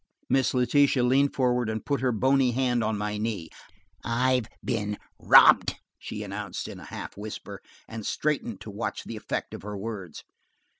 Miss 0.29 0.55
Letitia 0.55 1.03
leaned 1.03 1.35
forward 1.35 1.69
and 1.69 1.85
put 1.85 2.01
her 2.01 2.11
bony 2.11 2.53
hand 2.53 2.83
on 2.83 2.97
my 2.97 3.19
knee. 3.19 3.49
"I've 4.03 4.47
been 4.65 4.97
robbed," 5.19 5.75
she 5.99 6.23
announced 6.23 6.67
in 6.67 6.79
a 6.79 6.85
half 6.85 7.15
whisper, 7.15 7.61
and 7.87 8.03
straightened 8.03 8.61
to 8.61 8.71
watch 8.71 9.03
the 9.03 9.15
effect 9.15 9.53
of 9.53 9.61
her 9.61 9.77
words. 9.77 10.23